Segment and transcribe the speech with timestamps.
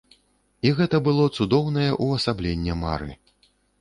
[0.67, 3.11] І гэта было цудоўнае ўвасабленне мары!